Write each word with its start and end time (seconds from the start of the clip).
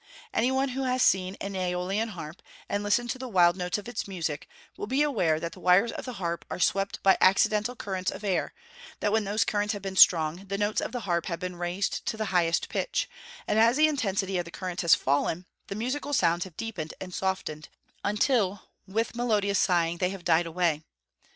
Any 0.33 0.51
one 0.51 0.69
who 0.69 0.81
has 0.81 1.03
seen 1.03 1.37
an 1.41 1.53
Æolian 1.53 2.07
harp, 2.09 2.41
and 2.67 2.81
listened 2.83 3.11
to 3.11 3.19
the 3.19 3.27
wild 3.27 3.55
notes 3.55 3.77
of 3.77 3.87
its 3.87 4.07
music, 4.07 4.47
will 4.75 4.87
be 4.87 5.03
aware 5.03 5.39
that 5.39 5.51
the 5.51 5.59
wires 5.59 5.91
of 5.91 6.05
the 6.05 6.13
harp 6.13 6.43
are 6.49 6.59
swept 6.59 7.03
by 7.03 7.19
accidental 7.21 7.75
currents 7.75 8.09
of 8.09 8.23
air; 8.23 8.51
that 8.99 9.11
when 9.11 9.25
those 9.25 9.43
currents 9.43 9.73
have 9.73 9.83
been 9.83 9.95
strong, 9.95 10.45
the 10.47 10.57
notes 10.57 10.81
of 10.81 10.91
the 10.91 11.01
harp 11.01 11.27
have 11.27 11.39
been 11.39 11.55
raised 11.55 12.03
to 12.07 12.17
the 12.17 12.25
highest 12.33 12.67
pitch, 12.67 13.07
and 13.47 13.59
as 13.59 13.77
the 13.77 13.87
intensity 13.87 14.39
of 14.39 14.45
the 14.45 14.49
currents 14.49 14.81
has 14.81 14.95
fallen, 14.95 15.45
the 15.67 15.75
musical 15.75 16.13
sounds 16.13 16.45
have 16.45 16.57
deepened 16.57 16.95
and 16.99 17.13
softened, 17.13 17.69
until, 18.03 18.69
with 18.87 19.15
melodious 19.15 19.59
sighing, 19.59 19.97
they 19.99 20.09
have 20.09 20.25
died 20.25 20.47
away. 20.47 20.81